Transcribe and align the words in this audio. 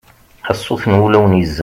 a 0.51 0.53
sut 0.61 0.83
n 0.87 0.93
wulawen 0.99 1.33
yezzan 1.39 1.59